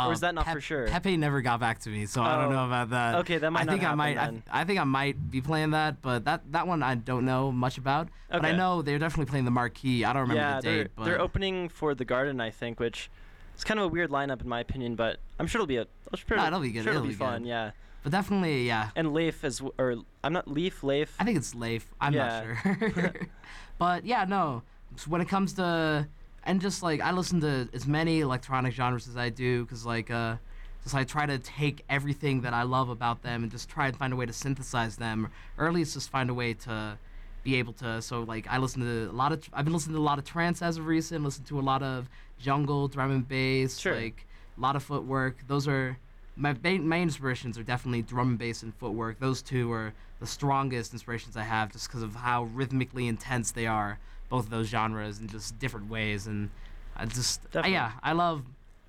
Or 0.03 0.12
is 0.13 0.19
uh, 0.23 0.27
that 0.27 0.36
not 0.36 0.45
Pep- 0.45 0.55
for 0.55 0.62
sure? 0.62 0.88
Pepe 0.88 1.17
never 1.17 1.41
got 1.41 1.60
back 1.60 1.79
to 1.79 1.89
me, 1.89 2.05
so 2.05 2.21
I 2.21 2.36
don't 2.41 2.51
Oh, 2.51 2.55
know 2.55 2.65
about 2.65 2.89
that. 2.91 3.15
okay, 3.15 3.38
that 3.38 3.51
might 3.51 3.67
I 3.67 3.71
think 3.71 3.84
I 3.84 3.95
might. 3.95 4.17
I, 4.17 4.34
I 4.51 4.63
think 4.63 4.79
I 4.79 4.84
might 4.84 5.31
be 5.31 5.41
playing 5.41 5.71
that, 5.71 6.01
but 6.01 6.25
that 6.25 6.51
that 6.51 6.67
one 6.67 6.84
I 6.84 6.95
don't 6.95 7.25
know 7.25 7.51
much 7.51 7.77
about. 7.77 8.08
Okay. 8.29 8.39
But 8.39 8.45
I 8.45 8.51
know 8.51 8.81
they're 8.81 8.99
definitely 8.99 9.29
playing 9.29 9.45
the 9.45 9.51
Marquis. 9.51 10.03
I 10.05 10.13
don't 10.13 10.23
remember 10.23 10.41
yeah, 10.41 10.60
the 10.60 10.67
they're 10.67 10.84
date, 10.86 10.91
but 10.95 11.05
they're 11.05 11.21
opening 11.21 11.69
for 11.69 11.95
the 11.95 12.05
Garden, 12.05 12.41
I 12.41 12.49
think, 12.49 12.79
which 12.79 13.10
is 13.58 13.63
kind 13.63 13.79
of 13.79 13.86
a 13.86 13.89
weird 13.89 14.10
lineup 14.10 14.41
in 14.41 14.49
my 14.49 14.60
opinion, 14.60 14.95
but 14.95 15.19
I'm 15.39 15.47
sure 15.47 15.60
it'll 15.60 15.67
be 15.67 15.77
a. 15.77 15.81
I'm 16.12 16.17
sure, 16.27 16.38
No, 16.38 16.45
it'll 16.47 16.60
be 16.60 16.71
good, 16.71 16.84
Sure 16.84 16.91
it'll, 16.93 17.03
it'll 17.03 17.08
be, 17.08 17.13
be 17.13 17.15
fun. 17.15 17.41
good. 17.43 17.47
Yeah, 17.49 17.71
but 18.03 18.12
definitely 18.12 18.67
yeah. 18.67 18.89
and 18.95 19.13
Leif 19.13 19.43
as 19.43 19.60
w- 19.60 19.73
or 19.77 19.95
I'm 20.23 20.34
not 20.34 20.47
Leaf 20.47 20.84
Leif. 20.84 21.15
I 21.19 21.23
think 21.23 21.38
it's 21.38 21.55
Leif. 21.55 21.88
I'm 22.01 22.13
Yeah. 22.13 22.53
not 22.63 22.79
sure. 22.91 23.13
but 23.77 24.05
yeah, 24.05 24.25
no. 24.25 24.63
So 24.97 25.10
when 25.10 25.21
it 25.21 25.27
comes 25.29 25.53
to 25.53 26.08
and 26.45 26.62
just 26.62 26.84
like 26.84 27.01
I 27.01 27.12
listen 27.12 27.41
to 27.41 27.67
as 27.73 27.88
many 27.88 28.19
electronic 28.21 28.73
genres 28.73 29.08
as 29.08 29.17
I 29.17 29.29
do, 29.29 29.63
because 29.65 29.86
like 29.86 30.12
uh, 30.12 30.36
just 30.84 30.95
I 30.95 31.03
try 31.03 31.25
to 31.25 31.38
take 31.39 31.84
everything 31.89 32.41
that 32.41 32.53
I 32.53 32.63
love 32.63 32.89
about 32.89 33.23
them 33.23 33.43
and 33.43 33.51
just 33.51 33.69
try 33.69 33.88
and 33.88 33.95
find 33.97 34.13
a 34.13 34.15
way 34.15 34.25
to 34.25 34.34
synthesize 34.34 34.97
them, 34.97 35.29
or 35.58 35.67
at 35.67 35.73
least 35.73 35.93
just 35.93 36.10
find 36.10 36.29
a 36.29 36.34
way 36.34 36.53
to 36.53 36.97
be 37.43 37.55
able 37.55 37.73
to. 37.73 38.01
So 38.01 38.23
like 38.23 38.47
I 38.49 38.58
listen 38.58 38.81
to 38.81 39.10
a 39.12 39.13
lot 39.13 39.31
of 39.31 39.47
I've 39.53 39.65
been 39.65 39.73
listening 39.73 39.95
to 39.95 40.01
a 40.01 40.03
lot 40.03 40.19
of 40.19 40.25
trance 40.25 40.62
as 40.62 40.77
of 40.77 40.86
recent. 40.88 41.23
Listen 41.23 41.43
to 41.45 41.60
a 41.60 41.62
lot 41.62 41.81
of 41.84 42.10
jungle, 42.39 42.88
drum 42.88 43.12
and 43.12 43.27
bass, 43.27 43.77
Sure. 43.79 43.95
like 43.95 44.25
a 44.58 44.62
lot 44.62 44.75
of 44.75 44.84
footwork. 44.84 45.47
Those 45.47 45.67
are 45.67 45.97
my 46.38 46.53
main, 46.63 46.88
main 46.88 47.03
inspirations 47.03 47.58
are 47.58 47.63
definitely 47.63 48.01
drum 48.01 48.29
and 48.29 48.38
bass 48.38 48.62
and 48.62 48.75
footwork. 48.75 49.19
Those 49.19 49.41
two 49.41 49.71
are 49.71 49.93
the 50.19 50.27
strongest 50.27 50.91
inspirations 50.91 51.38
I 51.38 51.43
have, 51.43 51.71
just 51.71 51.88
because 51.88 52.03
of 52.03 52.15
how 52.15 52.43
rhythmically 52.43 53.08
intense 53.08 53.51
they 53.51 53.67
are, 53.67 53.99
both 54.29 54.45
of 54.45 54.49
those 54.49 54.67
genres 54.67 55.19
in 55.19 55.27
just 55.27 55.57
different 55.59 55.89
ways. 55.89 56.27
And 56.27 56.49
I 56.95 57.05
just 57.05 57.43
Definitely. 57.45 57.73
yeah, 57.73 57.91
I 58.03 58.13
love 58.13 58.43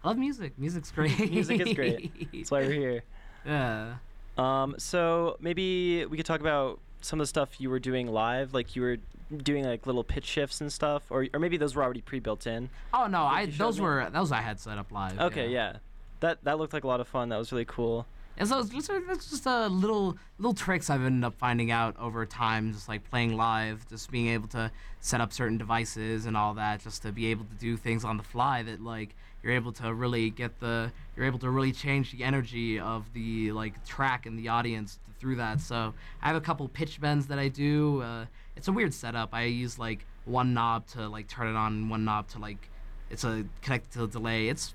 I 0.04 0.08
love 0.08 0.18
music. 0.18 0.52
Music's 0.58 0.90
great. 0.90 1.18
Music 1.30 1.60
is 1.66 1.74
great. 1.74 2.32
That's 2.32 2.50
why 2.50 2.60
we're 2.62 2.72
here. 2.80 3.02
yeah. 3.44 3.94
Um, 4.38 4.74
so 4.78 5.36
maybe 5.40 6.04
we 6.06 6.16
could 6.16 6.26
talk 6.26 6.40
about 6.40 6.78
some 7.00 7.20
of 7.20 7.24
the 7.24 7.28
stuff 7.28 7.60
you 7.60 7.70
were 7.70 7.78
doing 7.78 8.06
live, 8.08 8.52
like 8.52 8.76
you 8.76 8.82
were 8.82 8.96
doing 9.34 9.64
like 9.64 9.86
little 9.86 10.04
pitch 10.04 10.24
shifts 10.26 10.60
and 10.60 10.72
stuff, 10.72 11.04
or 11.10 11.26
or 11.32 11.40
maybe 11.40 11.56
those 11.56 11.74
were 11.74 11.82
already 11.82 12.02
pre-built 12.02 12.46
in. 12.46 12.68
Oh 12.92 13.06
no, 13.06 13.22
I 13.22 13.46
those 13.46 13.78
me? 13.78 13.84
were 13.84 14.08
those 14.12 14.30
I 14.32 14.42
had 14.42 14.60
set 14.60 14.78
up 14.78 14.92
live. 14.92 15.18
Okay, 15.18 15.48
yeah. 15.48 15.76
That 16.20 16.44
that 16.44 16.58
looked 16.58 16.72
like 16.72 16.84
a 16.84 16.86
lot 16.86 17.00
of 17.00 17.08
fun. 17.08 17.30
That 17.30 17.38
was 17.38 17.50
really 17.50 17.64
cool. 17.64 18.06
And 18.38 18.48
so 18.48 18.58
it's 18.58 18.68
just, 18.68 18.90
it's 18.90 19.30
just 19.30 19.46
uh, 19.46 19.68
little 19.68 20.16
little 20.38 20.54
tricks 20.54 20.90
I've 20.90 21.02
ended 21.02 21.24
up 21.24 21.34
finding 21.38 21.70
out 21.70 21.96
over 21.98 22.26
time, 22.26 22.72
just 22.72 22.88
like 22.88 23.08
playing 23.08 23.36
live, 23.36 23.88
just 23.88 24.10
being 24.10 24.28
able 24.28 24.48
to 24.48 24.70
set 25.00 25.20
up 25.20 25.32
certain 25.32 25.56
devices 25.56 26.26
and 26.26 26.36
all 26.36 26.54
that, 26.54 26.82
just 26.82 27.02
to 27.02 27.12
be 27.12 27.26
able 27.26 27.46
to 27.46 27.54
do 27.54 27.76
things 27.76 28.04
on 28.04 28.18
the 28.18 28.22
fly 28.22 28.62
that 28.64 28.82
like 28.82 29.14
you're 29.42 29.54
able 29.54 29.72
to 29.72 29.94
really 29.94 30.28
get 30.30 30.60
the 30.60 30.92
you're 31.16 31.24
able 31.24 31.38
to 31.38 31.48
really 31.48 31.72
change 31.72 32.12
the 32.12 32.24
energy 32.24 32.78
of 32.78 33.10
the 33.14 33.52
like 33.52 33.84
track 33.86 34.26
and 34.26 34.38
the 34.38 34.48
audience 34.48 34.98
through 35.18 35.36
that. 35.36 35.60
So 35.60 35.94
I 36.20 36.26
have 36.26 36.36
a 36.36 36.40
couple 36.40 36.68
pitch 36.68 37.00
bends 37.00 37.28
that 37.28 37.38
I 37.38 37.48
do. 37.48 38.02
Uh, 38.02 38.26
it's 38.54 38.68
a 38.68 38.72
weird 38.72 38.92
setup. 38.92 39.30
I 39.32 39.44
use 39.44 39.78
like 39.78 40.04
one 40.26 40.52
knob 40.52 40.86
to 40.88 41.08
like 41.08 41.28
turn 41.28 41.46
it 41.46 41.56
on, 41.56 41.88
one 41.88 42.04
knob 42.04 42.28
to 42.28 42.38
like 42.38 42.68
it's 43.08 43.24
a 43.24 43.44
connected 43.62 43.92
to 43.92 43.98
the 44.00 44.08
delay. 44.08 44.48
It's 44.48 44.74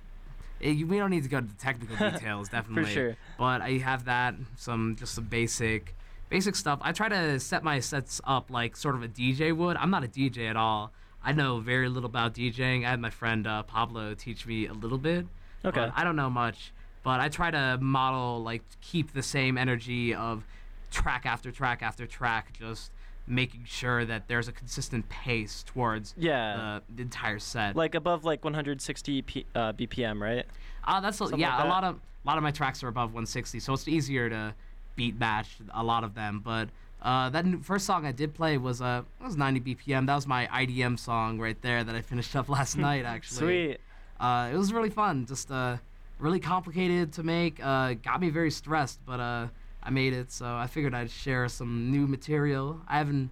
it, 0.62 0.88
we 0.88 0.98
don't 0.98 1.10
need 1.10 1.24
to 1.24 1.30
go 1.30 1.40
to 1.42 1.48
the 1.48 1.56
technical 1.56 1.96
details, 2.12 2.50
definitely. 2.50 2.86
For 2.86 2.90
sure. 2.90 3.18
But 3.38 3.62
I 3.62 3.78
have 3.78 4.06
that 4.06 4.36
some 4.58 4.96
just 4.98 5.14
some 5.16 5.26
basic 5.26 5.96
basic 6.30 6.56
stuff. 6.56 6.80
I 6.82 6.92
try 6.92 7.10
to 7.10 7.40
set 7.40 7.64
my 7.64 7.80
sets 7.80 8.22
up 8.24 8.50
like 8.50 8.76
sort 8.76 8.96
of 8.96 9.04
a 9.04 9.08
DJ 9.08 9.56
would. 9.56 9.78
I'm 9.78 9.90
not 9.90 10.04
a 10.04 10.08
DJ 10.08 10.50
at 10.50 10.56
all. 10.56 10.92
I 11.24 11.34
know 11.34 11.60
very 11.60 11.88
little 11.88 12.10
about 12.10 12.34
DJing. 12.34 12.86
I 12.86 12.90
had 12.90 13.00
my 13.00 13.12
friend 13.12 13.46
uh, 13.46 13.64
Pablo 13.64 14.16
teach 14.16 14.48
me 14.48 14.66
a 14.66 14.74
little 14.74 14.98
bit. 14.98 15.28
Okay. 15.64 15.80
but 15.80 15.94
I 15.96 16.04
don't 16.04 16.16
know 16.16 16.30
much, 16.30 16.74
but 17.04 17.20
I 17.20 17.30
try 17.30 17.52
to 17.52 17.78
model 17.80 18.42
like 18.42 18.64
keep 18.82 19.14
the 19.14 19.22
same 19.22 19.58
energy 19.58 20.16
of 20.16 20.44
track 20.90 21.26
after 21.26 21.52
track 21.52 21.84
after 21.84 22.08
track, 22.08 22.54
just 22.58 22.92
making 23.32 23.64
sure 23.66 24.04
that 24.06 24.28
there's 24.28 24.48
a 24.48 24.52
consistent 24.52 25.08
pace 25.10 25.64
towards 25.66 26.14
Yeah. 26.18 26.80
the, 26.88 26.96
the 26.98 27.02
entire 27.02 27.40
set. 27.40 27.76
like 27.76 27.96
above 27.96 28.26
like 28.26 28.44
160 28.44 29.22
P, 29.24 29.46
uh, 29.56 29.74
BPM, 29.74 30.20
right? 30.22 30.46
Uh, 30.84 31.00
that's 31.00 31.18
Something 31.18 31.40
yeah. 31.40 31.56
like 31.58 31.66
a 31.66 31.70
lot 31.70 31.84
of 31.84 31.96
a 31.96 32.28
lot 32.28 32.38
of 32.38 32.44
my 32.44 32.52
tracks 32.52 32.84
are 32.84 32.88
above 32.88 33.10
160, 33.14 33.60
so 33.60 33.74
it's 33.74 33.88
easier 33.88 34.30
to 34.30 34.54
beat 34.96 35.18
match 35.18 35.48
a 35.74 35.84
lot 35.84 36.04
of 36.04 36.14
them. 36.14 36.42
But 36.44 36.70
uh, 37.02 37.30
that 37.30 37.46
first 37.64 37.86
song 37.88 38.06
I 38.06 38.12
did 38.12 38.34
play 38.34 38.58
was 38.58 38.82
uh 38.82 39.04
was 39.24 39.38
90 39.38 39.62
BPM. 39.62 40.06
That 40.06 40.16
was 40.16 40.28
my 40.28 40.48
IDM 40.48 41.00
song 41.00 41.40
right 41.40 41.60
there 41.62 41.84
that 41.84 41.96
I 41.96 42.02
finished 42.02 42.36
up 42.36 42.50
last 42.58 42.78
night. 42.78 43.06
Actually, 43.06 43.38
Sweet. 43.38 43.78
Uh, 44.20 44.50
it 44.54 44.58
was 44.58 44.72
really 44.74 44.90
fun. 44.92 45.26
Just 45.26 45.50
uh, 45.52 45.78
really 46.20 46.40
complicated 46.40 47.14
to 47.14 47.24
make. 47.24 47.64
Uh, 47.64 47.94
got 47.94 48.20
me 48.22 48.30
very 48.30 48.52
stressed, 48.52 49.00
but 49.06 49.20
uh, 49.20 49.48
I 49.84 49.90
made 49.90 50.14
it. 50.14 50.32
So 50.32 50.46
I 50.46 50.68
figured 50.68 50.94
I'd 50.94 51.10
share 51.12 51.48
some 51.50 51.90
new 51.92 52.06
material. 52.08 52.80
I 52.88 53.00
haven't 53.00 53.32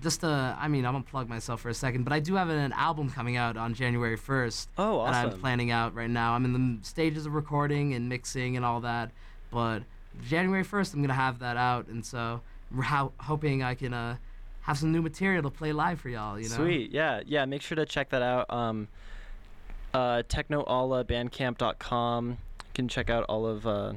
just 0.00 0.22
uh, 0.22 0.54
I 0.58 0.68
mean, 0.68 0.86
I'm 0.86 0.92
gonna 0.94 1.02
plug 1.04 1.28
myself 1.28 1.60
for 1.62 1.68
a 1.70 1.74
second, 1.74 2.04
but 2.04 2.12
I 2.12 2.20
do 2.20 2.36
have 2.36 2.48
an 2.50 2.72
album 2.72 3.10
coming 3.10 3.36
out 3.36 3.56
on 3.56 3.74
January 3.74 4.16
1st 4.16 4.68
Oh, 4.78 5.00
awesome. 5.00 5.12
that 5.12 5.26
I'm 5.34 5.40
planning 5.40 5.72
out 5.72 5.92
right 5.94 6.08
now. 6.10 6.34
I'm 6.34 6.44
in 6.44 6.52
the 6.52 6.78
stages 6.86 7.26
of 7.26 7.34
recording 7.34 7.94
and 7.94 8.08
mixing 8.08 8.54
and 8.56 8.64
all 8.64 8.80
that, 8.82 9.10
but 9.50 9.82
January 10.28 10.62
1st 10.64 10.94
I'm 10.94 11.00
gonna 11.02 11.14
have 11.14 11.40
that 11.40 11.56
out, 11.56 11.88
and 11.88 12.06
so 12.06 12.40
we're 12.72 12.82
ho- 12.84 13.12
hoping 13.18 13.64
I 13.64 13.74
can 13.74 13.92
uh, 13.92 14.16
have 14.60 14.78
some 14.78 14.92
new 14.92 15.02
material 15.02 15.42
to 15.42 15.50
play 15.50 15.72
live 15.72 15.98
for 16.00 16.10
y'all. 16.10 16.38
You 16.38 16.48
know. 16.48 16.54
Sweet. 16.56 16.92
Yeah. 16.92 17.22
Yeah. 17.26 17.44
Make 17.46 17.62
sure 17.62 17.74
to 17.76 17.84
check 17.86 18.10
that 18.10 18.22
out. 18.22 18.48
Um, 18.52 18.86
uh, 19.94 20.22
technoallah.bandcamp.com. 20.28 22.28
You 22.30 22.36
can 22.74 22.88
check 22.88 23.10
out 23.10 23.24
all 23.24 23.46
of 23.46 23.66
uh, 23.66 23.94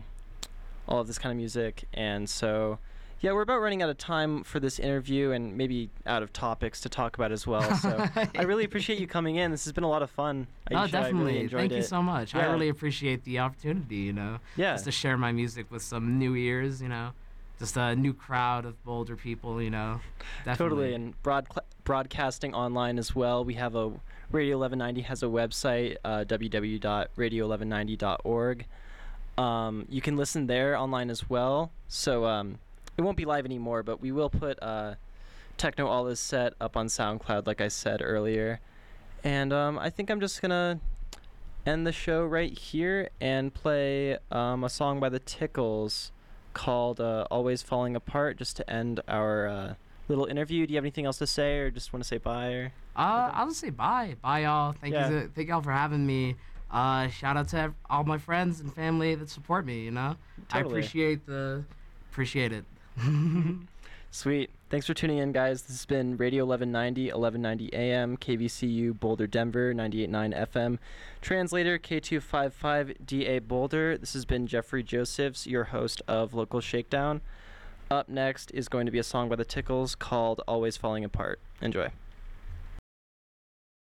all 0.88 1.00
of 1.00 1.08
this 1.08 1.18
kind 1.18 1.32
of 1.32 1.38
music. 1.38 1.86
And 1.94 2.30
so, 2.30 2.80
yeah, 3.20 3.32
we're 3.34 3.42
about 3.44 3.60
running 3.62 3.82
out 3.84 3.90
of 3.90 3.98
time 3.98 4.44
for 4.44 4.60
this 4.60 4.80
interview, 4.80 5.30
and 5.32 5.56
maybe 5.56 5.90
out 6.08 6.24
of 6.24 6.34
topics 6.34 6.82
to 6.82 6.90
talk 6.90 7.16
about 7.16 7.32
as 7.32 7.46
well. 7.46 7.76
So, 7.76 8.08
I 8.36 8.42
really 8.44 8.64
appreciate 8.66 9.00
you 9.00 9.06
coming 9.08 9.36
in. 9.36 9.52
This 9.52 9.64
has 9.66 9.74
been 9.74 9.84
a 9.84 9.90
lot 9.90 10.02
of 10.02 10.10
fun. 10.10 10.48
I 10.74 10.88
definitely. 10.88 11.34
really 11.34 11.48
Thank 11.50 11.72
it. 11.72 11.76
you 11.78 11.84
so 11.84 12.02
much. 12.02 12.34
I 12.36 12.46
really 12.52 12.70
appreciate 12.70 13.24
the 13.24 13.38
opportunity. 13.40 13.98
You 13.98 14.14
know, 14.14 14.40
Yeah. 14.56 14.74
just 14.74 14.86
to 14.86 14.92
share 14.92 15.18
my 15.18 15.32
music 15.32 15.68
with 15.70 15.84
some 15.84 16.18
new 16.18 16.36
ears. 16.36 16.82
You 16.82 16.90
know, 16.90 17.12
just 17.60 17.78
a 17.78 17.96
new 17.96 18.14
crowd 18.14 18.66
of 18.66 18.84
Boulder 18.84 19.16
people. 19.16 19.62
You 19.62 19.70
know, 19.70 20.02
definitely. 20.46 20.56
Totally, 20.56 20.94
and 20.96 21.22
broad 21.22 21.48
broadcasting 21.84 22.56
online 22.56 22.98
as 22.98 23.14
well. 23.16 23.44
We 23.46 23.54
have 23.56 23.76
a 23.76 23.92
Radio 24.32 24.58
1190 24.58 25.02
has 25.02 25.22
a 25.24 25.28
website, 25.28 25.98
uh, 26.06 26.24
www.radio1190.org. 26.26 28.66
Um, 29.42 29.86
you 29.90 30.02
can 30.02 30.18
listen 30.18 30.48
there 30.48 30.76
online 30.78 31.10
as 31.10 31.30
well. 31.30 31.72
So 31.88 32.26
um, 32.26 32.60
it 32.98 33.02
won't 33.02 33.18
be 33.18 33.26
live 33.26 33.46
anymore, 33.46 33.82
but 33.84 34.00
we 34.02 34.12
will 34.12 34.30
put 34.30 34.62
uh, 34.62 34.96
Techno 35.58 35.88
Allah's 35.88 36.20
Set 36.20 36.54
up 36.62 36.78
on 36.78 36.88
SoundCloud, 36.88 37.48
like 37.48 37.60
I 37.62 37.68
said 37.68 38.02
earlier. 38.04 38.60
And 39.24 39.52
um, 39.52 39.78
I 39.80 39.90
think 39.90 40.10
I'm 40.10 40.20
just 40.20 40.42
gonna 40.42 40.80
end 41.66 41.86
the 41.86 41.92
show 41.92 42.24
right 42.26 42.56
here 42.58 43.10
and 43.20 43.54
play 43.54 44.18
um, 44.32 44.64
a 44.64 44.70
song 44.70 45.00
by 45.00 45.10
the 45.10 45.20
Tickles 45.20 46.12
called 46.54 47.00
uh, 47.00 47.26
"Always 47.32 47.62
Falling 47.62 47.96
Apart," 47.96 48.38
just 48.38 48.58
to 48.58 48.70
end 48.70 49.00
our 49.08 49.48
uh, 49.48 49.74
little 50.08 50.26
interview. 50.26 50.66
Do 50.68 50.74
you 50.74 50.78
have 50.78 50.84
anything 50.84 51.06
else 51.06 51.18
to 51.20 51.28
say, 51.28 51.60
or 51.60 51.70
just 51.72 51.94
want 51.94 52.04
to 52.04 52.08
say 52.08 52.18
bye? 52.18 52.52
Or 52.54 52.74
Uh, 52.96 53.30
I'll 53.34 53.48
just 53.48 53.60
say 53.60 53.70
bye. 53.70 54.16
Bye, 54.22 54.40
y'all. 54.44 54.74
Thank 54.74 54.94
Yeah. 54.94 55.10
you. 55.10 55.32
Thank 55.36 55.50
y'all 55.50 55.62
for 55.62 55.72
having 55.72 56.06
me. 56.06 56.36
Uh, 56.72 57.10
shout 57.10 57.36
out 57.36 57.50
to 57.50 57.74
all 57.90 58.04
my 58.04 58.18
friends 58.18 58.62
and 58.62 58.74
family 58.74 59.14
that 59.16 59.30
support 59.30 59.66
me. 59.66 59.82
You 59.82 59.92
know, 59.92 60.16
I 60.52 60.62
appreciate 60.62 61.26
the 61.26 61.66
appreciate 62.10 62.54
it. 62.54 62.64
Sweet. 64.14 64.50
Thanks 64.70 64.86
for 64.86 64.94
tuning 64.94 65.20
in, 65.20 65.32
guys. 65.32 65.64
This 65.64 65.78
has 65.78 65.86
been 65.86 66.18
Radio 66.18 66.46
1190, 66.46 67.14
1190 67.14 67.74
AM, 67.74 68.18
KVCU 68.18 68.98
Boulder, 69.00 69.26
Denver, 69.26 69.74
98.9 69.74 70.48
FM. 70.48 70.80
Translator 71.22 71.80
K255DA 71.80 73.48
Boulder. 73.48 73.98
This 73.98 74.14
has 74.14 74.26
been 74.26 74.48
Jeffrey 74.48 74.84
Josephs, 74.84 75.48
your 75.48 75.66
host 75.66 76.02
of 76.10 76.34
Local 76.34 76.60
Shakedown. 76.60 77.22
Up 77.90 78.10
next 78.10 78.52
is 78.52 78.68
going 78.68 78.86
to 78.86 78.92
be 78.92 79.00
a 79.00 79.04
song 79.04 79.30
by 79.30 79.36
the 79.36 79.46
Tickles 79.46 79.96
called 79.96 80.42
Always 80.48 80.76
Falling 80.78 81.06
Apart. 81.06 81.40
Enjoy. 81.62 81.90